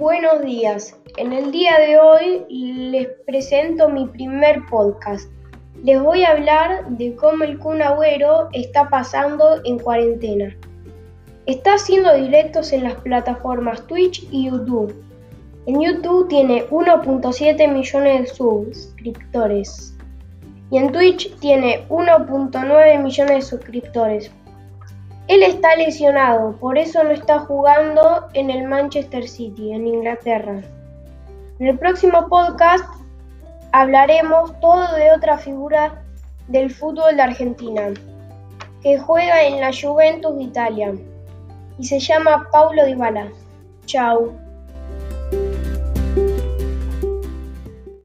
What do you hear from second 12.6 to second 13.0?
en las